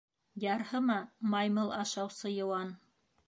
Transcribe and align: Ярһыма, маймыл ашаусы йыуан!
Ярһыма, 0.51 0.95
маймыл 1.33 1.69
ашаусы 1.81 2.27
йыуан! 2.37 2.69